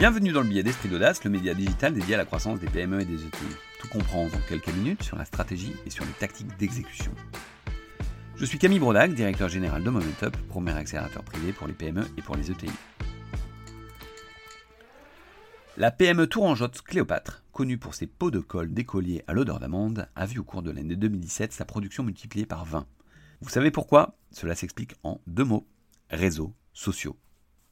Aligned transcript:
Bienvenue 0.00 0.32
dans 0.32 0.40
le 0.40 0.48
billet 0.48 0.62
d'Esprit 0.62 0.88
d'Audace, 0.88 1.22
le 1.24 1.30
média 1.30 1.52
digital 1.52 1.92
dédié 1.92 2.14
à 2.14 2.16
la 2.16 2.24
croissance 2.24 2.58
des 2.58 2.68
PME 2.68 3.02
et 3.02 3.04
des 3.04 3.26
ETI. 3.26 3.44
Tout 3.78 3.88
comprendre 3.88 4.34
en 4.34 4.40
quelques 4.48 4.72
minutes 4.72 5.02
sur 5.02 5.18
la 5.18 5.26
stratégie 5.26 5.74
et 5.84 5.90
sur 5.90 6.06
les 6.06 6.12
tactiques 6.12 6.56
d'exécution. 6.56 7.12
Je 8.34 8.46
suis 8.46 8.58
Camille 8.58 8.78
Brodac, 8.78 9.12
directeur 9.12 9.50
général 9.50 9.84
de 9.84 9.90
Momentup, 9.90 10.34
premier 10.48 10.72
accélérateur 10.72 11.22
privé 11.22 11.52
pour 11.52 11.66
les 11.66 11.74
PME 11.74 12.06
et 12.16 12.22
pour 12.22 12.34
les 12.34 12.50
ETI. 12.50 12.70
La 15.76 15.90
PME 15.90 16.26
Tourangeotte 16.28 16.80
Cléopâtre, 16.80 17.44
connue 17.52 17.76
pour 17.76 17.94
ses 17.94 18.06
pots 18.06 18.30
de 18.30 18.40
colle 18.40 18.72
d'écoliers 18.72 19.22
à 19.26 19.34
l'odeur 19.34 19.60
d'amande, 19.60 20.08
a 20.16 20.24
vu 20.24 20.38
au 20.38 20.44
cours 20.44 20.62
de 20.62 20.70
l'année 20.70 20.96
2017 20.96 21.52
sa 21.52 21.66
production 21.66 22.04
multipliée 22.04 22.46
par 22.46 22.64
20. 22.64 22.86
Vous 23.42 23.50
savez 23.50 23.70
pourquoi? 23.70 24.16
Cela 24.30 24.54
s'explique 24.54 24.94
en 25.02 25.20
deux 25.26 25.44
mots 25.44 25.68
réseaux 26.08 26.54
sociaux. 26.72 27.18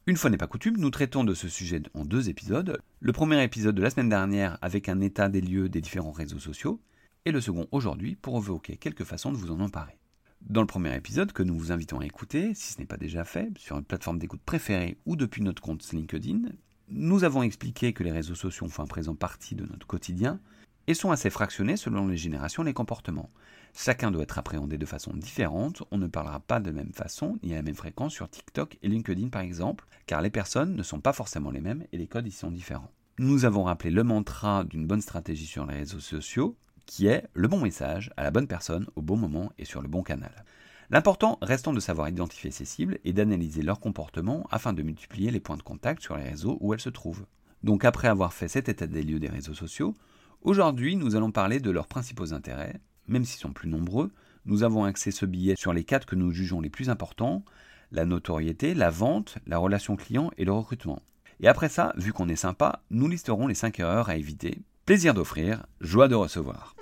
Une 0.09 0.17
fois 0.17 0.31
n'est 0.31 0.37
pas 0.37 0.47
coutume, 0.47 0.77
nous 0.77 0.89
traitons 0.89 1.23
de 1.23 1.35
ce 1.35 1.47
sujet 1.47 1.83
en 1.93 2.03
deux 2.03 2.29
épisodes. 2.29 2.81
Le 2.99 3.13
premier 3.13 3.43
épisode 3.43 3.75
de 3.75 3.81
la 3.83 3.91
semaine 3.91 4.09
dernière 4.09 4.57
avec 4.63 4.89
un 4.89 5.01
état 5.01 5.29
des 5.29 5.39
lieux 5.39 5.69
des 5.69 5.81
différents 5.81 6.11
réseaux 6.11 6.39
sociaux, 6.39 6.81
et 7.25 7.31
le 7.31 7.39
second 7.39 7.67
aujourd'hui 7.71 8.15
pour 8.15 8.35
évoquer 8.39 8.75
quelques 8.75 9.03
façons 9.03 9.31
de 9.31 9.37
vous 9.37 9.51
en 9.51 9.59
emparer. 9.59 9.99
Dans 10.41 10.61
le 10.61 10.65
premier 10.65 10.95
épisode 10.95 11.31
que 11.31 11.43
nous 11.43 11.55
vous 11.55 11.71
invitons 11.71 11.99
à 11.99 12.07
écouter, 12.07 12.55
si 12.55 12.73
ce 12.73 12.79
n'est 12.79 12.87
pas 12.87 12.97
déjà 12.97 13.23
fait, 13.23 13.55
sur 13.59 13.77
une 13.77 13.83
plateforme 13.83 14.17
d'écoute 14.17 14.41
préférée 14.43 14.97
ou 15.05 15.15
depuis 15.15 15.43
notre 15.43 15.61
compte 15.61 15.87
LinkedIn, 15.93 16.41
nous 16.89 17.23
avons 17.23 17.43
expliqué 17.43 17.93
que 17.93 18.01
les 18.01 18.11
réseaux 18.11 18.33
sociaux 18.33 18.67
font 18.67 18.81
un 18.81 18.87
présent 18.87 19.13
partie 19.13 19.53
de 19.53 19.67
notre 19.67 19.85
quotidien 19.85 20.39
et 20.89 20.95
sont 20.95 21.11
assez 21.11 21.29
fractionnés 21.29 21.77
selon 21.77 22.07
les 22.07 22.17
générations 22.17 22.63
et 22.63 22.65
les 22.65 22.73
comportements. 22.73 23.29
Chacun 23.75 24.09
doit 24.09 24.23
être 24.23 24.39
appréhendé 24.39 24.79
de 24.79 24.85
façon 24.87 25.13
différente, 25.13 25.83
on 25.91 25.99
ne 25.99 26.07
parlera 26.07 26.39
pas 26.39 26.59
de 26.59 26.71
même 26.71 26.93
façon 26.93 27.37
ni 27.43 27.53
à 27.53 27.57
la 27.57 27.61
même 27.61 27.75
fréquence 27.75 28.11
sur 28.11 28.27
TikTok 28.27 28.79
et 28.81 28.87
LinkedIn 28.87 29.29
par 29.29 29.43
exemple, 29.43 29.85
car 30.07 30.23
les 30.23 30.31
personnes 30.31 30.75
ne 30.75 30.81
sont 30.81 30.99
pas 30.99 31.13
forcément 31.13 31.51
les 31.51 31.61
mêmes 31.61 31.85
et 31.91 31.97
les 31.99 32.07
codes 32.07 32.25
y 32.25 32.31
sont 32.31 32.49
différents. 32.49 32.89
Nous 33.19 33.45
avons 33.45 33.65
rappelé 33.65 33.91
le 33.91 34.03
mantra 34.03 34.63
d'une 34.63 34.87
bonne 34.87 35.01
stratégie 35.01 35.45
sur 35.45 35.67
les 35.67 35.75
réseaux 35.75 35.99
sociaux, 35.99 36.57
qui 36.87 37.05
est 37.05 37.27
le 37.35 37.47
bon 37.47 37.59
message 37.59 38.11
à 38.17 38.23
la 38.23 38.31
bonne 38.31 38.47
personne 38.47 38.87
au 38.95 39.03
bon 39.03 39.15
moment 39.15 39.51
et 39.59 39.65
sur 39.65 39.83
le 39.83 39.87
bon 39.87 40.01
canal. 40.01 40.43
L'important 40.89 41.37
restant 41.43 41.71
de 41.71 41.79
savoir 41.79 42.09
identifier 42.09 42.49
ces 42.49 42.65
cibles 42.65 42.97
et 43.03 43.13
d'analyser 43.13 43.61
leur 43.61 43.79
comportement 43.79 44.47
afin 44.49 44.73
de 44.73 44.81
multiplier 44.81 45.29
les 45.29 45.39
points 45.39 45.57
de 45.57 45.61
contact 45.61 46.01
sur 46.01 46.17
les 46.17 46.23
réseaux 46.23 46.57
où 46.61 46.73
elles 46.73 46.79
se 46.79 46.89
trouvent. 46.89 47.27
Donc 47.61 47.85
après 47.85 48.07
avoir 48.07 48.33
fait 48.33 48.47
cet 48.47 48.69
état 48.69 48.87
des 48.87 49.03
lieux 49.03 49.19
des 49.19 49.29
réseaux 49.29 49.53
sociaux, 49.53 49.93
aujourd'hui 50.41 50.95
nous 50.95 51.15
allons 51.15 51.31
parler 51.31 51.59
de 51.59 51.71
leurs 51.71 51.87
principaux 51.87 52.33
intérêts, 52.33 52.79
même 53.07 53.25
s'ils 53.25 53.39
sont 53.39 53.53
plus 53.53 53.69
nombreux, 53.69 54.11
nous 54.45 54.63
avons 54.63 54.83
axé 54.83 55.11
ce 55.11 55.25
billet 55.25 55.55
sur 55.57 55.73
les 55.73 55.83
quatre 55.83 56.05
que 56.05 56.15
nous 56.15 56.31
jugeons 56.31 56.61
les 56.61 56.69
plus 56.69 56.89
importants, 56.89 57.43
la 57.91 58.05
notoriété, 58.05 58.73
la 58.73 58.89
vente, 58.89 59.37
la 59.47 59.57
relation 59.57 59.95
client 59.95 60.31
et 60.37 60.45
le 60.45 60.51
recrutement. 60.51 61.01
Et 61.39 61.47
après 61.47 61.69
ça, 61.69 61.93
vu 61.97 62.13
qu'on 62.13 62.29
est 62.29 62.35
sympa, 62.35 62.81
nous 62.89 63.07
listerons 63.07 63.47
les 63.47 63.55
5 63.55 63.79
erreurs 63.79 64.09
à 64.09 64.17
éviter. 64.17 64.59
Plaisir 64.85 65.13
d'offrir, 65.13 65.65
joie 65.81 66.07
de 66.07 66.15
recevoir. 66.15 66.75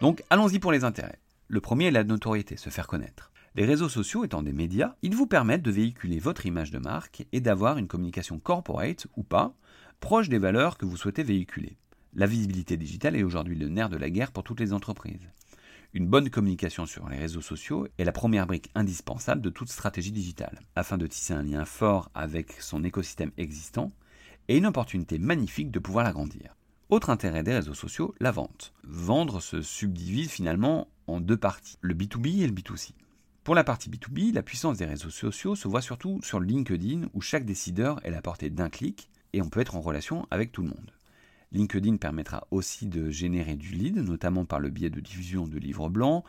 Donc 0.00 0.22
allons-y 0.30 0.58
pour 0.58 0.72
les 0.72 0.84
intérêts. 0.84 1.18
Le 1.48 1.60
premier 1.60 1.86
est 1.86 1.92
la 1.92 2.04
notoriété, 2.04 2.56
se 2.56 2.70
faire 2.70 2.86
connaître. 2.86 3.31
Les 3.54 3.66
réseaux 3.66 3.90
sociaux 3.90 4.24
étant 4.24 4.42
des 4.42 4.54
médias, 4.54 4.94
ils 5.02 5.14
vous 5.14 5.26
permettent 5.26 5.62
de 5.62 5.70
véhiculer 5.70 6.18
votre 6.18 6.46
image 6.46 6.70
de 6.70 6.78
marque 6.78 7.26
et 7.32 7.40
d'avoir 7.42 7.76
une 7.76 7.86
communication 7.86 8.38
corporate 8.38 9.06
ou 9.14 9.22
pas, 9.22 9.54
proche 10.00 10.30
des 10.30 10.38
valeurs 10.38 10.78
que 10.78 10.86
vous 10.86 10.96
souhaitez 10.96 11.22
véhiculer. 11.22 11.76
La 12.14 12.24
visibilité 12.24 12.78
digitale 12.78 13.14
est 13.14 13.22
aujourd'hui 13.22 13.54
le 13.54 13.68
nerf 13.68 13.90
de 13.90 13.98
la 13.98 14.08
guerre 14.08 14.32
pour 14.32 14.42
toutes 14.42 14.60
les 14.60 14.72
entreprises. 14.72 15.28
Une 15.92 16.06
bonne 16.06 16.30
communication 16.30 16.86
sur 16.86 17.10
les 17.10 17.18
réseaux 17.18 17.42
sociaux 17.42 17.86
est 17.98 18.04
la 18.04 18.12
première 18.12 18.46
brique 18.46 18.70
indispensable 18.74 19.42
de 19.42 19.50
toute 19.50 19.68
stratégie 19.68 20.12
digitale, 20.12 20.62
afin 20.74 20.96
de 20.96 21.06
tisser 21.06 21.34
un 21.34 21.42
lien 21.42 21.66
fort 21.66 22.10
avec 22.14 22.52
son 22.58 22.82
écosystème 22.84 23.32
existant 23.36 23.92
et 24.48 24.56
une 24.56 24.66
opportunité 24.66 25.18
magnifique 25.18 25.70
de 25.70 25.78
pouvoir 25.78 26.06
l'agrandir. 26.06 26.56
Autre 26.88 27.10
intérêt 27.10 27.42
des 27.42 27.54
réseaux 27.54 27.74
sociaux, 27.74 28.14
la 28.18 28.30
vente. 28.30 28.72
Vendre 28.84 29.40
se 29.40 29.60
subdivise 29.60 30.30
finalement 30.30 30.88
en 31.06 31.20
deux 31.20 31.36
parties, 31.36 31.76
le 31.82 31.92
B2B 31.92 32.40
et 32.40 32.46
le 32.46 32.54
B2C. 32.54 32.92
Pour 33.44 33.56
la 33.56 33.64
partie 33.64 33.90
B2B, 33.90 34.32
la 34.32 34.44
puissance 34.44 34.78
des 34.78 34.84
réseaux 34.84 35.10
sociaux 35.10 35.56
se 35.56 35.66
voit 35.66 35.82
surtout 35.82 36.20
sur 36.22 36.38
LinkedIn 36.38 37.08
où 37.12 37.20
chaque 37.20 37.44
décideur 37.44 37.98
est 38.06 38.10
la 38.12 38.22
portée 38.22 38.50
d'un 38.50 38.70
clic 38.70 39.10
et 39.32 39.42
on 39.42 39.48
peut 39.48 39.58
être 39.58 39.74
en 39.74 39.80
relation 39.80 40.28
avec 40.30 40.52
tout 40.52 40.62
le 40.62 40.68
monde. 40.68 40.92
LinkedIn 41.50 41.96
permettra 41.96 42.46
aussi 42.52 42.86
de 42.86 43.10
générer 43.10 43.56
du 43.56 43.72
lead, 43.72 43.96
notamment 43.96 44.44
par 44.44 44.60
le 44.60 44.70
biais 44.70 44.90
de 44.90 45.00
diffusion 45.00 45.48
de 45.48 45.58
livres 45.58 45.88
blancs 45.88 46.24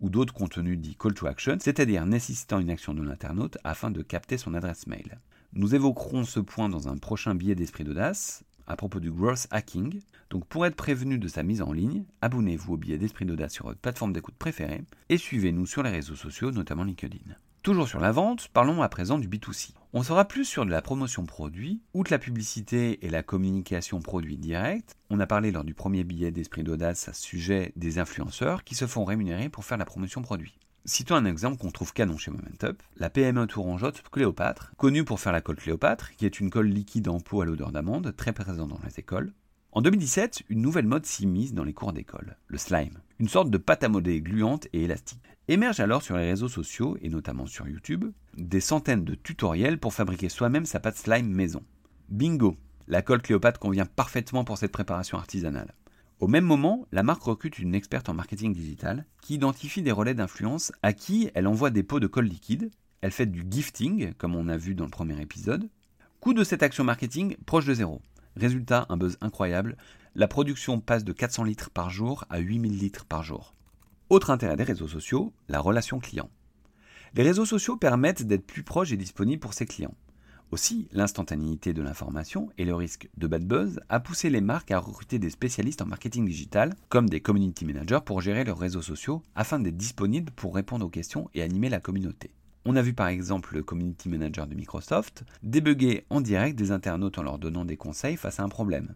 ou 0.00 0.10
d'autres 0.10 0.34
contenus 0.34 0.80
dits 0.80 0.96
call 0.96 1.14
to 1.14 1.28
action, 1.28 1.58
c'est-à-dire 1.60 2.04
nécessitant 2.06 2.58
une 2.58 2.70
action 2.70 2.92
de 2.92 3.02
l'internaute 3.02 3.58
afin 3.62 3.92
de 3.92 4.02
capter 4.02 4.36
son 4.36 4.54
adresse 4.54 4.88
mail. 4.88 5.20
Nous 5.52 5.76
évoquerons 5.76 6.24
ce 6.24 6.40
point 6.40 6.68
dans 6.68 6.88
un 6.88 6.98
prochain 6.98 7.36
billet 7.36 7.54
d'esprit 7.54 7.84
d'audace, 7.84 8.42
à 8.68 8.76
propos 8.76 9.00
du 9.00 9.10
growth 9.10 9.48
hacking. 9.50 10.00
Donc 10.30 10.46
pour 10.46 10.66
être 10.66 10.76
prévenu 10.76 11.18
de 11.18 11.26
sa 11.26 11.42
mise 11.42 11.62
en 11.62 11.72
ligne, 11.72 12.04
abonnez-vous 12.20 12.74
au 12.74 12.76
billet 12.76 12.98
d'Esprit 12.98 13.24
d'Audace 13.24 13.54
sur 13.54 13.66
votre 13.66 13.80
plateforme 13.80 14.12
d'écoute 14.12 14.36
préférée 14.38 14.84
et 15.08 15.18
suivez-nous 15.18 15.66
sur 15.66 15.82
les 15.82 15.90
réseaux 15.90 16.14
sociaux, 16.14 16.52
notamment 16.52 16.84
LinkedIn. 16.84 17.34
Toujours 17.62 17.88
sur 17.88 18.00
la 18.00 18.12
vente, 18.12 18.48
parlons 18.48 18.82
à 18.82 18.88
présent 18.88 19.18
du 19.18 19.28
B2C. 19.28 19.72
On 19.92 20.02
sera 20.02 20.26
plus 20.26 20.44
sur 20.44 20.64
de 20.64 20.70
la 20.70 20.80
promotion 20.80 21.26
produit, 21.26 21.82
outre 21.92 22.12
la 22.12 22.18
publicité 22.18 23.04
et 23.04 23.10
la 23.10 23.22
communication 23.22 24.00
produit 24.00 24.36
direct. 24.36 24.94
On 25.10 25.18
a 25.18 25.26
parlé 25.26 25.50
lors 25.50 25.64
du 25.64 25.74
premier 25.74 26.04
billet 26.04 26.30
d'Esprit 26.30 26.62
d'Audace 26.62 27.08
à 27.08 27.12
ce 27.12 27.22
sujet 27.22 27.72
des 27.74 27.98
influenceurs 27.98 28.64
qui 28.64 28.74
se 28.74 28.86
font 28.86 29.04
rémunérer 29.04 29.48
pour 29.48 29.64
faire 29.64 29.76
la 29.78 29.84
promotion 29.84 30.22
produit. 30.22 30.56
Citons 30.88 31.16
un 31.16 31.26
exemple 31.26 31.58
qu'on 31.58 31.70
trouve 31.70 31.92
canon 31.92 32.16
chez 32.16 32.30
Momentup, 32.30 32.82
la 32.96 33.10
PME 33.10 33.46
Tourangeotte 33.46 34.02
Cléopâtre, 34.10 34.72
connue 34.78 35.04
pour 35.04 35.20
faire 35.20 35.32
la 35.34 35.42
colle 35.42 35.56
Cléopâtre, 35.56 36.16
qui 36.16 36.24
est 36.24 36.40
une 36.40 36.48
colle 36.48 36.68
liquide 36.68 37.08
en 37.08 37.20
pot 37.20 37.42
à 37.42 37.44
l'odeur 37.44 37.72
d'amande, 37.72 38.16
très 38.16 38.32
présente 38.32 38.70
dans 38.70 38.80
les 38.82 38.98
écoles. 38.98 39.34
En 39.72 39.82
2017, 39.82 40.44
une 40.48 40.62
nouvelle 40.62 40.86
mode 40.86 41.04
s'immisce 41.04 41.52
dans 41.52 41.62
les 41.62 41.74
cours 41.74 41.92
d'école, 41.92 42.38
le 42.46 42.56
slime, 42.56 43.02
une 43.18 43.28
sorte 43.28 43.50
de 43.50 43.58
pâte 43.58 43.84
à 43.84 43.90
modeler 43.90 44.22
gluante 44.22 44.66
et 44.72 44.84
élastique. 44.84 45.20
Émergent 45.48 45.80
alors 45.80 46.00
sur 46.00 46.16
les 46.16 46.30
réseaux 46.30 46.48
sociaux, 46.48 46.96
et 47.02 47.10
notamment 47.10 47.44
sur 47.44 47.68
YouTube, 47.68 48.06
des 48.38 48.60
centaines 48.60 49.04
de 49.04 49.14
tutoriels 49.14 49.78
pour 49.78 49.92
fabriquer 49.92 50.30
soi-même 50.30 50.64
sa 50.64 50.80
pâte 50.80 50.96
slime 50.96 51.28
maison. 51.28 51.62
Bingo 52.08 52.56
La 52.86 53.02
colle 53.02 53.20
Cléopâtre 53.20 53.60
convient 53.60 53.84
parfaitement 53.84 54.44
pour 54.44 54.56
cette 54.56 54.72
préparation 54.72 55.18
artisanale. 55.18 55.74
Au 56.20 56.26
même 56.26 56.44
moment, 56.44 56.84
la 56.90 57.04
marque 57.04 57.22
recrute 57.22 57.60
une 57.60 57.76
experte 57.76 58.08
en 58.08 58.14
marketing 58.14 58.52
digital 58.52 59.06
qui 59.22 59.34
identifie 59.34 59.82
des 59.82 59.92
relais 59.92 60.14
d'influence 60.14 60.72
à 60.82 60.92
qui 60.92 61.30
elle 61.34 61.46
envoie 61.46 61.70
des 61.70 61.84
pots 61.84 62.00
de 62.00 62.08
colle 62.08 62.26
liquide. 62.26 62.72
Elle 63.02 63.12
fait 63.12 63.26
du 63.26 63.46
gifting, 63.48 64.12
comme 64.14 64.34
on 64.34 64.48
a 64.48 64.56
vu 64.56 64.74
dans 64.74 64.84
le 64.84 64.90
premier 64.90 65.20
épisode. 65.20 65.68
Coût 66.18 66.34
de 66.34 66.42
cette 66.42 66.64
action 66.64 66.82
marketing 66.82 67.36
proche 67.46 67.66
de 67.66 67.74
zéro. 67.74 68.02
Résultat, 68.34 68.86
un 68.88 68.96
buzz 68.96 69.16
incroyable. 69.20 69.76
La 70.16 70.26
production 70.26 70.80
passe 70.80 71.04
de 71.04 71.12
400 71.12 71.44
litres 71.44 71.70
par 71.70 71.88
jour 71.88 72.24
à 72.30 72.38
8000 72.38 72.76
litres 72.76 73.04
par 73.04 73.22
jour. 73.22 73.54
Autre 74.10 74.30
intérêt 74.30 74.56
des 74.56 74.64
réseaux 74.64 74.88
sociaux, 74.88 75.32
la 75.48 75.60
relation 75.60 76.00
client. 76.00 76.30
Les 77.14 77.22
réseaux 77.22 77.46
sociaux 77.46 77.76
permettent 77.76 78.24
d'être 78.24 78.46
plus 78.46 78.64
proches 78.64 78.90
et 78.90 78.96
disponibles 78.96 79.40
pour 79.40 79.54
ses 79.54 79.66
clients. 79.66 79.94
Aussi, 80.50 80.88
l'instantanéité 80.92 81.74
de 81.74 81.82
l'information 81.82 82.48
et 82.56 82.64
le 82.64 82.74
risque 82.74 83.10
de 83.18 83.26
bad 83.26 83.44
buzz 83.44 83.80
a 83.90 84.00
poussé 84.00 84.30
les 84.30 84.40
marques 84.40 84.70
à 84.70 84.78
recruter 84.78 85.18
des 85.18 85.28
spécialistes 85.28 85.82
en 85.82 85.86
marketing 85.86 86.24
digital, 86.24 86.74
comme 86.88 87.10
des 87.10 87.20
community 87.20 87.66
managers 87.66 88.00
pour 88.04 88.22
gérer 88.22 88.44
leurs 88.44 88.58
réseaux 88.58 88.80
sociaux 88.80 89.22
afin 89.34 89.58
d'être 89.58 89.76
disponibles 89.76 90.32
pour 90.32 90.54
répondre 90.54 90.86
aux 90.86 90.90
questions 90.90 91.28
et 91.34 91.42
animer 91.42 91.68
la 91.68 91.80
communauté. 91.80 92.30
On 92.64 92.76
a 92.76 92.82
vu 92.82 92.94
par 92.94 93.08
exemple 93.08 93.54
le 93.54 93.62
community 93.62 94.08
manager 94.08 94.46
de 94.46 94.54
Microsoft 94.54 95.24
débugger 95.42 96.06
en 96.08 96.22
direct 96.22 96.58
des 96.58 96.70
internautes 96.70 97.18
en 97.18 97.22
leur 97.22 97.38
donnant 97.38 97.66
des 97.66 97.76
conseils 97.76 98.16
face 98.16 98.40
à 98.40 98.42
un 98.42 98.48
problème. 98.48 98.94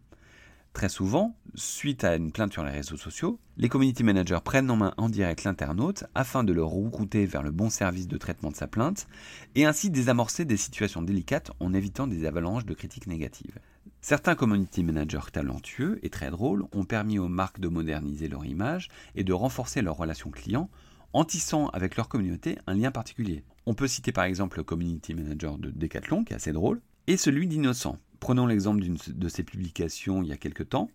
Très 0.72 0.88
souvent, 0.88 1.36
suite 1.54 2.02
à 2.02 2.16
une 2.16 2.32
plainte 2.32 2.54
sur 2.54 2.64
les 2.64 2.70
réseaux 2.70 2.96
sociaux, 2.96 3.38
les 3.58 3.68
community 3.68 4.02
managers 4.04 4.38
prennent 4.42 4.70
en 4.70 4.76
main 4.76 4.94
en 4.96 5.10
direct 5.10 5.44
l'internaute 5.44 6.04
afin 6.14 6.44
de 6.44 6.52
le 6.52 6.64
router 6.64 7.26
vers 7.26 7.42
le 7.42 7.50
bon 7.50 7.68
service 7.68 8.08
de 8.08 8.16
traitement 8.16 8.50
de 8.50 8.56
sa 8.56 8.66
plainte 8.66 9.06
et 9.54 9.66
ainsi 9.66 9.90
désamorcer 9.90 10.46
des 10.46 10.56
situations 10.56 11.02
délicates 11.02 11.50
en 11.60 11.74
évitant 11.74 12.06
des 12.06 12.24
avalanches 12.24 12.64
de 12.64 12.72
critiques 12.72 13.06
négatives. 13.06 13.58
Certains 14.00 14.34
community 14.34 14.82
managers 14.82 15.30
talentueux 15.30 16.00
et 16.02 16.10
très 16.10 16.30
drôles 16.30 16.64
ont 16.72 16.84
permis 16.84 17.18
aux 17.18 17.28
marques 17.28 17.60
de 17.60 17.68
moderniser 17.68 18.28
leur 18.28 18.46
image 18.46 18.88
et 19.14 19.24
de 19.24 19.32
renforcer 19.34 19.82
leur 19.82 19.98
relation 19.98 20.30
client 20.30 20.70
en 21.12 21.24
tissant 21.24 21.68
avec 21.68 21.96
leur 21.96 22.08
communauté 22.08 22.58
un 22.66 22.74
lien 22.74 22.90
particulier. 22.90 23.44
On 23.66 23.74
peut 23.74 23.86
citer 23.86 24.10
par 24.10 24.24
exemple 24.24 24.56
le 24.56 24.64
community 24.64 25.14
manager 25.14 25.58
de 25.58 25.70
Decathlon 25.70 26.24
qui 26.24 26.32
est 26.32 26.36
assez 26.36 26.52
drôle 26.52 26.80
et 27.06 27.18
celui 27.18 27.46
d'Innocent 27.46 27.98
Prenons 28.22 28.46
l'exemple 28.46 28.84
de 28.84 29.28
ses 29.28 29.42
publications 29.42 30.22
il 30.22 30.28
y 30.28 30.32
a 30.32 30.36
quelques 30.36 30.68
temps. 30.68 30.92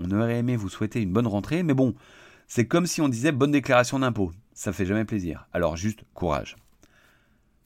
On 0.00 0.10
aurait 0.10 0.38
aimé 0.38 0.56
vous 0.56 0.68
souhaiter 0.68 1.00
une 1.00 1.12
bonne 1.12 1.28
rentrée, 1.28 1.62
mais 1.62 1.72
bon, 1.72 1.94
c'est 2.48 2.66
comme 2.66 2.88
si 2.88 3.00
on 3.00 3.08
disait 3.08 3.30
bonne 3.30 3.52
déclaration 3.52 4.00
d'impôt. 4.00 4.32
Ça 4.54 4.72
fait 4.72 4.84
jamais 4.84 5.04
plaisir. 5.04 5.46
Alors 5.52 5.76
juste 5.76 6.00
courage. 6.14 6.56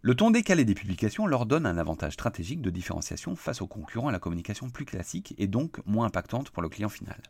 Le 0.03 0.15
ton 0.15 0.31
décalé 0.31 0.67
des 0.67 0.75
publications 0.75 1.27
leur 1.27 1.47
donne 1.47 1.65
un 1.65 1.79
avantage 1.79 2.13
stratégique 2.13 2.61
de 2.61 2.69
différenciation 2.69 3.35
face 3.35 3.63
aux 3.63 3.67
concurrents 3.67 4.09
à 4.09 4.13
la 4.13 4.19
communication 4.19 4.69
plus 4.69 4.85
classique 4.85 5.35
et 5.39 5.47
donc 5.47 5.81
moins 5.87 6.05
impactante 6.05 6.51
pour 6.51 6.63
le 6.63 6.69
client 6.69 6.91
final. 6.91 7.23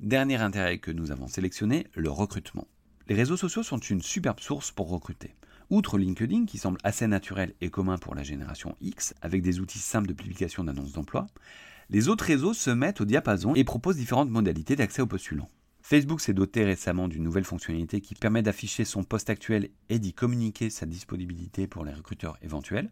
Dernier 0.00 0.36
intérêt 0.36 0.76
que 0.76 0.90
nous 0.90 1.10
avons 1.10 1.26
sélectionné, 1.26 1.86
le 1.94 2.10
recrutement. 2.10 2.68
Les 3.08 3.14
réseaux 3.14 3.38
sociaux 3.38 3.62
sont 3.62 3.78
une 3.78 4.02
superbe 4.02 4.40
source 4.40 4.72
pour 4.72 4.90
recruter. 4.90 5.34
Outre 5.70 5.98
LinkedIn, 5.98 6.46
qui 6.46 6.56
semble 6.56 6.78
assez 6.82 7.06
naturel 7.06 7.52
et 7.60 7.68
commun 7.68 7.98
pour 7.98 8.14
la 8.14 8.22
génération 8.22 8.74
X, 8.80 9.14
avec 9.20 9.42
des 9.42 9.60
outils 9.60 9.78
simples 9.78 10.08
de 10.08 10.14
publication 10.14 10.64
d'annonces 10.64 10.92
d'emploi, 10.92 11.26
les 11.90 12.08
autres 12.08 12.24
réseaux 12.24 12.54
se 12.54 12.70
mettent 12.70 13.02
au 13.02 13.04
diapason 13.04 13.54
et 13.54 13.64
proposent 13.64 13.96
différentes 13.96 14.30
modalités 14.30 14.76
d'accès 14.76 15.02
aux 15.02 15.06
postulants. 15.06 15.50
Facebook 15.82 16.22
s'est 16.22 16.32
doté 16.32 16.64
récemment 16.64 17.06
d'une 17.06 17.22
nouvelle 17.22 17.44
fonctionnalité 17.44 18.00
qui 18.00 18.14
permet 18.14 18.42
d'afficher 18.42 18.86
son 18.86 19.04
poste 19.04 19.28
actuel 19.28 19.68
et 19.90 19.98
d'y 19.98 20.14
communiquer 20.14 20.70
sa 20.70 20.86
disponibilité 20.86 21.66
pour 21.66 21.84
les 21.84 21.92
recruteurs 21.92 22.38
éventuels. 22.40 22.90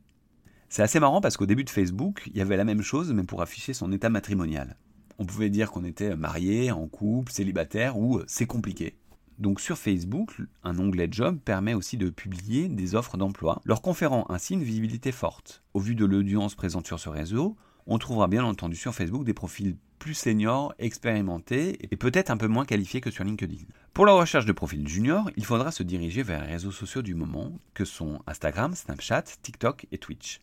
C'est 0.69 0.83
assez 0.83 1.01
marrant 1.01 1.23
parce 1.23 1.39
qu'au 1.39 1.47
début 1.47 1.65
de 1.65 1.71
Facebook, 1.71 2.25
il 2.27 2.37
y 2.37 2.43
avait 2.43 2.59
la 2.59 2.65
même 2.65 2.83
chose 2.83 3.11
mais 3.13 3.25
pour 3.25 3.41
afficher 3.41 3.73
son 3.73 3.91
état 3.91 4.11
matrimonial. 4.11 4.77
On 5.19 5.25
pouvait 5.25 5.49
dire 5.49 5.71
qu'on 5.71 5.85
était 5.85 6.15
marié, 6.15 6.71
en 6.73 6.89
couple, 6.89 7.33
célibataire 7.33 7.99
ou 7.99 8.21
c'est 8.27 8.47
compliqué. 8.47 8.97
Donc 9.39 9.61
sur 9.61 9.77
Facebook, 9.77 10.41
un 10.65 10.79
onglet 10.79 11.09
Job 11.11 11.39
permet 11.45 11.75
aussi 11.75 11.99
de 11.99 12.09
publier 12.09 12.69
des 12.69 12.95
offres 12.95 13.19
d'emploi, 13.19 13.61
leur 13.65 13.83
conférant 13.83 14.25
ainsi 14.31 14.55
une 14.55 14.63
visibilité 14.63 15.13
forte. 15.13 15.63
Au 15.75 15.81
vu 15.81 15.95
de 15.95 16.07
l'audience 16.07 16.55
présente 16.55 16.87
sur 16.87 16.99
ce 16.99 17.11
réseau, 17.11 17.57
on 17.87 17.99
trouvera 17.99 18.29
bien 18.29 18.45
entendu 18.45 18.77
sur 18.77 18.95
Facebook 18.95 19.25
des 19.25 19.35
profils 19.35 19.77
plus 19.99 20.15
seniors, 20.15 20.75
expérimentés 20.79 21.79
et 21.85 21.97
peut-être 21.97 22.31
un 22.31 22.37
peu 22.37 22.49
moins 22.49 22.65
qualifiés 22.65 23.01
que 23.01 23.11
sur 23.11 23.25
LinkedIn. 23.25 23.65
Pour 23.93 24.07
la 24.07 24.13
recherche 24.13 24.47
de 24.47 24.53
profils 24.53 24.89
juniors, 24.89 25.31
il 25.37 25.45
faudra 25.45 25.71
se 25.71 25.83
diriger 25.83 26.23
vers 26.23 26.43
les 26.43 26.53
réseaux 26.53 26.73
sociaux 26.73 27.03
du 27.03 27.15
moment, 27.15 27.53
que 27.75 27.85
sont 27.85 28.21
Instagram, 28.27 28.75
Snapchat, 28.75 29.23
TikTok 29.43 29.87
et 29.93 29.99
Twitch. 29.99 30.41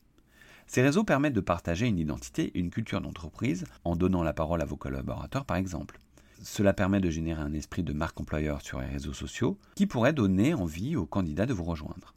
Ces 0.67 0.81
réseaux 0.81 1.03
permettent 1.03 1.33
de 1.33 1.41
partager 1.41 1.87
une 1.87 1.99
identité 1.99 2.51
et 2.55 2.59
une 2.59 2.69
culture 2.69 3.01
d'entreprise 3.01 3.65
en 3.83 3.95
donnant 3.95 4.23
la 4.23 4.33
parole 4.33 4.61
à 4.61 4.65
vos 4.65 4.77
collaborateurs 4.77 5.45
par 5.45 5.57
exemple. 5.57 5.99
Cela 6.43 6.73
permet 6.73 6.99
de 6.99 7.09
générer 7.09 7.41
un 7.41 7.53
esprit 7.53 7.83
de 7.83 7.93
marque 7.93 8.19
employeur 8.19 8.61
sur 8.61 8.81
les 8.81 8.87
réseaux 8.87 9.13
sociaux 9.13 9.57
qui 9.75 9.87
pourrait 9.87 10.11
donner 10.11 10.53
envie 10.53 10.97
aux 10.97 11.05
candidats 11.05 11.45
de 11.45 11.53
vous 11.53 11.63
rejoindre. 11.63 12.13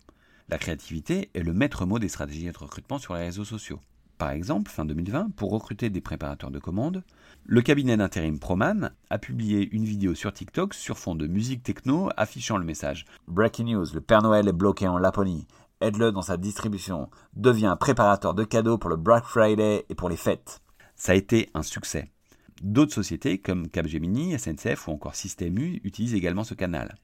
La 0.49 0.59
créativité 0.59 1.31
est 1.35 1.45
le 1.45 1.53
maître 1.53 1.87
mot 1.87 2.01
des 2.01 2.09
stratégies 2.09 2.51
de 2.51 2.59
recrutement 2.59 2.99
sur 2.99 3.15
les 3.15 3.23
réseaux 3.23 3.45
sociaux. 3.45 3.79
Par 4.19 4.31
exemple, 4.31 4.69
fin 4.69 4.85
2020, 4.85 5.31
pour 5.37 5.53
recruter 5.53 5.91
des 5.91 6.01
préparateurs 6.01 6.51
de 6.51 6.59
commandes, 6.59 7.05
le 7.45 7.63
cabinet 7.63 7.97
d'intérim 7.97 8.41
Proman 8.41 8.91
a 9.11 9.19
publié 9.19 9.69
une 9.71 9.85
vidéo 9.85 10.17
sur 10.17 10.33
TikTok 10.33 10.75
sur 10.75 10.99
fond 10.99 11.15
de 11.15 11.29
musique 11.29 11.63
techno 11.63 12.09
affichant 12.17 12.57
le 12.57 12.65
message 12.65 13.05
Breaking 13.29 13.67
news, 13.67 13.87
le 13.95 14.01
Père 14.01 14.23
Noël 14.23 14.49
est 14.49 14.53
bloqué 14.53 14.89
en 14.89 14.99
Laponie. 14.99 15.47
Aide-le 15.81 16.11
dans 16.11 16.23
sa 16.23 16.37
distribution. 16.37 17.11
Deviens 17.35 17.77
préparateur 17.77 18.35
de 18.35 18.43
cadeaux 18.43 18.79
pour 18.79 18.91
le 18.91 18.97
Black 18.97 19.25
Friday 19.25 19.87
et 19.89 19.95
pour 19.95 20.09
les 20.09 20.17
fêtes. 20.17 20.63
Ça 20.97 21.13
a 21.13 21.15
été 21.15 21.49
un 21.55 21.63
succès. 21.63 22.11
D'autres 22.63 22.95
sociétés 22.95 23.39
comme 23.39 23.69
Capgemini, 23.69 24.39
SNCF 24.39 24.89
ou 24.89 24.93
encore 24.93 25.15
Système 25.15 25.59
U 25.59 25.81
utilisent 25.85 26.15
également 26.15 26.45
ce 26.45 26.55
canal. 26.55 26.97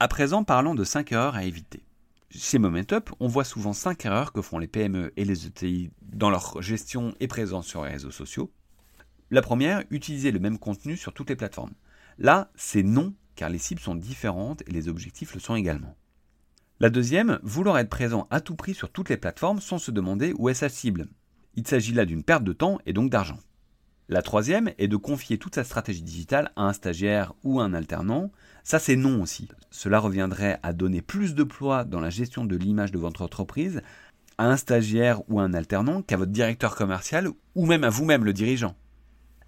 À 0.00 0.08
présent, 0.08 0.44
parlons 0.44 0.74
de 0.74 0.84
5 0.84 1.12
erreurs 1.12 1.34
à 1.34 1.44
éviter. 1.44 1.84
Chez 2.30 2.58
Momentup, 2.58 3.10
on 3.20 3.28
voit 3.28 3.44
souvent 3.44 3.72
5 3.72 4.06
erreurs 4.06 4.32
que 4.32 4.42
font 4.42 4.58
les 4.58 4.66
PME 4.66 5.12
et 5.16 5.24
les 5.24 5.46
ETI 5.46 5.90
dans 6.02 6.30
leur 6.30 6.60
gestion 6.62 7.14
et 7.20 7.28
présence 7.28 7.66
sur 7.66 7.84
les 7.84 7.92
réseaux 7.92 8.10
sociaux. 8.10 8.50
La 9.30 9.42
première, 9.42 9.84
utiliser 9.90 10.32
le 10.32 10.40
même 10.40 10.58
contenu 10.58 10.96
sur 10.96 11.12
toutes 11.12 11.30
les 11.30 11.36
plateformes. 11.36 11.74
Là, 12.18 12.50
c'est 12.56 12.82
non, 12.82 13.14
car 13.36 13.50
les 13.50 13.58
cibles 13.58 13.80
sont 13.80 13.94
différentes 13.94 14.62
et 14.66 14.72
les 14.72 14.88
objectifs 14.88 15.34
le 15.34 15.40
sont 15.40 15.54
également. 15.54 15.96
La 16.80 16.90
deuxième, 16.90 17.38
vouloir 17.42 17.78
être 17.78 17.88
présent 17.88 18.26
à 18.30 18.40
tout 18.40 18.56
prix 18.56 18.74
sur 18.74 18.90
toutes 18.90 19.10
les 19.10 19.16
plateformes 19.16 19.60
sans 19.60 19.78
se 19.78 19.90
demander 19.90 20.32
où 20.36 20.48
est 20.48 20.54
sa 20.54 20.68
cible. 20.68 21.06
Il 21.54 21.66
s'agit 21.68 21.92
là 21.92 22.04
d'une 22.04 22.24
perte 22.24 22.42
de 22.42 22.52
temps 22.52 22.78
et 22.84 22.92
donc 22.92 23.10
d'argent. 23.10 23.38
La 24.10 24.20
troisième 24.20 24.70
est 24.76 24.88
de 24.88 24.96
confier 24.96 25.38
toute 25.38 25.54
sa 25.54 25.64
stratégie 25.64 26.02
digitale 26.02 26.52
à 26.56 26.64
un 26.64 26.74
stagiaire 26.74 27.32
ou 27.42 27.60
un 27.60 27.72
alternant. 27.72 28.30
Ça, 28.62 28.78
c'est 28.78 28.96
non 28.96 29.22
aussi. 29.22 29.48
Cela 29.70 29.98
reviendrait 29.98 30.58
à 30.62 30.74
donner 30.74 31.00
plus 31.00 31.34
de 31.34 31.42
poids 31.42 31.84
dans 31.84 32.00
la 32.00 32.10
gestion 32.10 32.44
de 32.44 32.54
l'image 32.54 32.92
de 32.92 32.98
votre 32.98 33.22
entreprise 33.22 33.80
à 34.36 34.46
un 34.46 34.58
stagiaire 34.58 35.22
ou 35.30 35.40
un 35.40 35.54
alternant 35.54 36.02
qu'à 36.02 36.18
votre 36.18 36.32
directeur 36.32 36.76
commercial 36.76 37.28
ou 37.54 37.64
même 37.64 37.84
à 37.84 37.88
vous-même 37.88 38.24
le 38.24 38.34
dirigeant. 38.34 38.76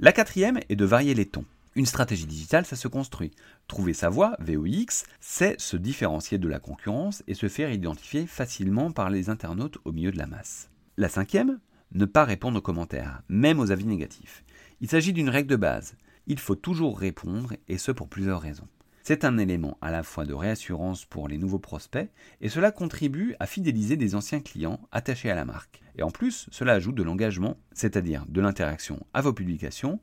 La 0.00 0.12
quatrième 0.12 0.60
est 0.70 0.76
de 0.76 0.84
varier 0.86 1.12
les 1.12 1.26
tons. 1.26 1.44
Une 1.74 1.84
stratégie 1.84 2.26
digitale, 2.26 2.64
ça 2.64 2.76
se 2.76 2.88
construit. 2.88 3.32
Trouver 3.68 3.92
sa 3.92 4.08
voie, 4.08 4.36
VOX, 4.38 5.04
c'est 5.20 5.60
se 5.60 5.76
différencier 5.76 6.38
de 6.38 6.48
la 6.48 6.60
concurrence 6.60 7.22
et 7.26 7.34
se 7.34 7.48
faire 7.48 7.70
identifier 7.70 8.26
facilement 8.26 8.90
par 8.90 9.10
les 9.10 9.28
internautes 9.28 9.76
au 9.84 9.92
milieu 9.92 10.12
de 10.12 10.18
la 10.18 10.26
masse. 10.26 10.70
La 10.96 11.10
cinquième, 11.10 11.58
ne 11.92 12.06
pas 12.06 12.24
répondre 12.24 12.58
aux 12.58 12.62
commentaires, 12.62 13.20
même 13.28 13.60
aux 13.60 13.70
avis 13.70 13.84
négatifs. 13.84 14.44
Il 14.82 14.90
s'agit 14.90 15.14
d'une 15.14 15.30
règle 15.30 15.48
de 15.48 15.56
base. 15.56 15.96
Il 16.26 16.38
faut 16.38 16.54
toujours 16.54 16.98
répondre, 16.98 17.54
et 17.66 17.78
ce 17.78 17.92
pour 17.92 18.08
plusieurs 18.08 18.42
raisons. 18.42 18.68
C'est 19.02 19.24
un 19.24 19.38
élément 19.38 19.78
à 19.80 19.90
la 19.90 20.02
fois 20.02 20.26
de 20.26 20.34
réassurance 20.34 21.06
pour 21.06 21.28
les 21.28 21.38
nouveaux 21.38 21.58
prospects, 21.58 22.10
et 22.42 22.48
cela 22.50 22.72
contribue 22.72 23.34
à 23.40 23.46
fidéliser 23.46 23.96
des 23.96 24.14
anciens 24.14 24.40
clients 24.40 24.80
attachés 24.92 25.30
à 25.30 25.34
la 25.34 25.46
marque. 25.46 25.80
Et 25.96 26.02
en 26.02 26.10
plus, 26.10 26.48
cela 26.50 26.74
ajoute 26.74 26.96
de 26.96 27.02
l'engagement, 27.02 27.56
c'est-à-dire 27.72 28.26
de 28.28 28.40
l'interaction 28.42 29.06
à 29.14 29.22
vos 29.22 29.32
publications, 29.32 29.98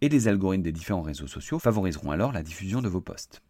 et 0.00 0.08
les 0.08 0.28
algorithmes 0.28 0.62
des 0.62 0.72
différents 0.72 1.02
réseaux 1.02 1.26
sociaux 1.26 1.58
favoriseront 1.58 2.10
alors 2.10 2.32
la 2.32 2.42
diffusion 2.42 2.80
de 2.80 2.88
vos 2.88 3.00
posts. 3.00 3.42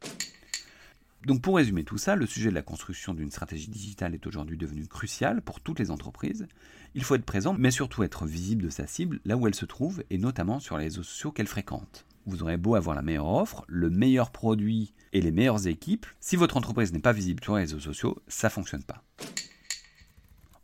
Donc 1.26 1.42
pour 1.42 1.56
résumer 1.56 1.82
tout 1.82 1.98
ça, 1.98 2.14
le 2.14 2.24
sujet 2.24 2.50
de 2.50 2.54
la 2.54 2.62
construction 2.62 3.12
d'une 3.12 3.32
stratégie 3.32 3.68
digitale 3.68 4.14
est 4.14 4.28
aujourd'hui 4.28 4.56
devenu 4.56 4.86
crucial 4.86 5.42
pour 5.42 5.58
toutes 5.58 5.80
les 5.80 5.90
entreprises. 5.90 6.46
Il 6.94 7.02
faut 7.02 7.16
être 7.16 7.24
présent, 7.24 7.56
mais 7.58 7.72
surtout 7.72 8.04
être 8.04 8.26
visible 8.26 8.62
de 8.62 8.70
sa 8.70 8.86
cible 8.86 9.18
là 9.24 9.36
où 9.36 9.48
elle 9.48 9.54
se 9.56 9.64
trouve, 9.64 10.04
et 10.10 10.18
notamment 10.18 10.60
sur 10.60 10.78
les 10.78 10.84
réseaux 10.84 11.02
sociaux 11.02 11.32
qu'elle 11.32 11.48
fréquente. 11.48 12.06
Vous 12.26 12.44
aurez 12.44 12.56
beau 12.56 12.76
avoir 12.76 12.94
la 12.94 13.02
meilleure 13.02 13.26
offre, 13.26 13.64
le 13.66 13.90
meilleur 13.90 14.30
produit 14.30 14.94
et 15.12 15.20
les 15.20 15.32
meilleures 15.32 15.66
équipes, 15.66 16.06
si 16.20 16.36
votre 16.36 16.56
entreprise 16.56 16.92
n'est 16.92 17.00
pas 17.00 17.12
visible 17.12 17.42
sur 17.42 17.56
les 17.56 17.62
réseaux 17.62 17.80
sociaux, 17.80 18.22
ça 18.28 18.46
ne 18.46 18.52
fonctionne 18.52 18.84
pas. 18.84 19.02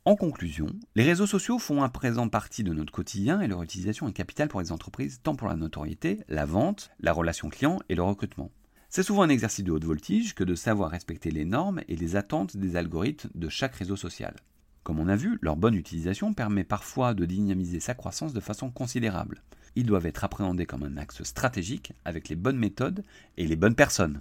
En 0.05 0.15
conclusion, 0.15 0.67
les 0.95 1.03
réseaux 1.03 1.27
sociaux 1.27 1.59
font 1.59 1.83
à 1.83 1.89
présent 1.89 2.29
partie 2.29 2.63
de 2.63 2.73
notre 2.73 2.93
quotidien 2.93 3.41
et 3.41 3.49
leur 3.49 3.65
utilisation 3.65 4.07
est 4.07 4.13
capitale 4.13 4.47
pour 4.47 4.61
les 4.61 4.71
entreprises, 4.71 5.19
tant 5.25 5.35
pour 5.35 5.49
la 5.49 5.57
notoriété, 5.57 6.21
la 6.29 6.47
vente, 6.47 6.93
la 7.01 7.13
relation 7.13 7.49
client 7.49 7.81
et 7.89 7.97
le 7.97 8.05
recrutement. 8.05 8.53
C'est 8.95 9.03
souvent 9.03 9.23
un 9.23 9.31
exercice 9.31 9.65
de 9.65 9.73
haute 9.73 9.87
voltige 9.87 10.35
que 10.35 10.45
de 10.45 10.55
savoir 10.55 10.91
respecter 10.91 11.31
les 11.31 11.47
normes 11.47 11.81
et 11.89 11.97
les 11.97 12.15
attentes 12.15 12.59
des 12.59 12.77
algorithmes 12.77 13.31
de 13.35 13.49
chaque 13.49 13.77
réseau 13.77 13.97
social. 13.97 14.37
Comme 14.83 15.01
on 15.01 15.09
a 15.09 15.17
vu, 15.17 15.39
leur 15.41 15.57
bonne 15.57 15.77
utilisation 15.77 16.35
permet 16.35 16.63
parfois 16.63 17.15
de 17.15 17.25
dynamiser 17.25 17.81
sa 17.81 17.95
croissance 17.95 18.35
de 18.35 18.41
façon 18.41 18.71
considérable. 18.71 19.41
Ils 19.77 19.87
doivent 19.87 20.05
être 20.05 20.25
appréhendés 20.25 20.67
comme 20.67 20.83
un 20.83 20.99
axe 20.99 21.23
stratégique 21.23 21.95
avec 22.05 22.29
les 22.29 22.37
bonnes 22.37 22.59
méthodes 22.59 23.03
et 23.39 23.47
les 23.47 23.57
bonnes 23.57 23.75
personnes. 23.75 24.21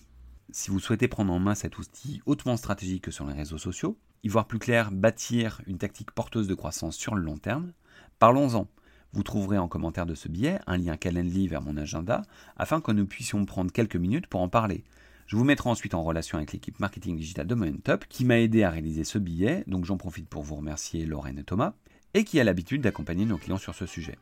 Si 0.54 0.72
vous 0.72 0.80
souhaitez 0.80 1.10
prendre 1.10 1.34
en 1.34 1.40
main 1.40 1.54
cet 1.54 1.78
outil 1.78 2.22
hautement 2.26 2.56
stratégique 2.56 3.12
sur 3.12 3.28
les 3.28 3.34
réseaux 3.34 3.58
sociaux, 3.58 3.98
y 4.24 4.30
voir 4.30 4.48
plus 4.48 4.60
clair, 4.60 4.94
bâtir 4.94 5.60
une 5.68 5.80
tactique 5.80 6.12
porteuse 6.12 6.48
de 6.48 6.56
croissance 6.56 6.96
sur 6.96 7.14
le 7.14 7.24
long 7.24 7.38
terme, 7.38 7.74
parlons-en. 8.20 8.70
Vous 9.14 9.24
trouverez 9.24 9.58
en 9.58 9.68
commentaire 9.68 10.06
de 10.06 10.16
ce 10.16 10.30
billet 10.30 10.60
un 10.68 10.78
lien 10.78 10.96
Calendly 10.96 11.48
vers 11.48 11.62
mon 11.62 11.76
agenda 11.76 12.22
afin 12.56 12.80
que 12.80 12.94
nous 12.94 13.06
puissions 13.06 13.44
prendre 13.46 13.72
quelques 13.72 13.98
minutes 13.98 14.28
pour 14.28 14.42
en 14.42 14.48
parler. 14.48 14.86
Je 15.28 15.36
vous 15.36 15.44
mettrai 15.44 15.70
ensuite 15.70 15.94
en 15.94 16.04
relation 16.04 16.38
avec 16.38 16.54
l'équipe 16.54 16.80
marketing 16.80 17.18
digital 17.18 17.46
de 17.46 17.56
Momentup 17.56 18.06
qui 18.08 18.24
m'a 18.24 18.40
aidé 18.40 18.64
à 18.64 18.70
réaliser 18.70 19.04
ce 19.04 19.18
billet, 19.18 19.64
donc 19.68 19.86
j'en 19.86 19.98
profite 19.98 20.30
pour 20.30 20.44
vous 20.44 20.56
remercier 20.56 21.06
Lorraine 21.06 21.40
et 21.40 21.44
Thomas, 21.44 21.74
et 22.14 22.24
qui 22.24 22.40
a 22.40 22.44
l'habitude 22.44 22.82
d'accompagner 22.82 23.26
nos 23.26 23.38
clients 23.38 23.58
sur 23.58 23.76
ce 23.76 23.86
sujet. 23.86 24.18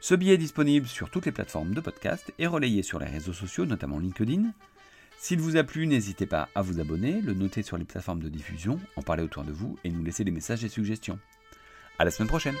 Ce 0.00 0.14
billet 0.14 0.34
est 0.34 0.38
disponible 0.38 0.86
sur 0.86 1.10
toutes 1.10 1.26
les 1.26 1.32
plateformes 1.32 1.74
de 1.74 1.80
podcast 1.80 2.32
et 2.38 2.46
relayé 2.46 2.82
sur 2.82 2.98
les 2.98 3.06
réseaux 3.06 3.34
sociaux, 3.34 3.66
notamment 3.66 3.98
LinkedIn. 3.98 4.52
S'il 5.18 5.40
vous 5.40 5.56
a 5.56 5.62
plu, 5.62 5.86
n'hésitez 5.86 6.24
pas 6.24 6.48
à 6.54 6.62
vous 6.62 6.80
abonner, 6.80 7.20
le 7.20 7.34
noter 7.34 7.62
sur 7.62 7.76
les 7.76 7.84
plateformes 7.84 8.22
de 8.22 8.30
diffusion, 8.30 8.80
en 8.96 9.02
parler 9.02 9.22
autour 9.22 9.44
de 9.44 9.52
vous 9.52 9.78
et 9.84 9.90
nous 9.90 10.02
laisser 10.02 10.24
des 10.24 10.30
messages 10.30 10.64
et 10.64 10.70
suggestions. 10.70 11.18
À 11.98 12.06
la 12.06 12.10
semaine 12.10 12.28
prochaine! 12.28 12.56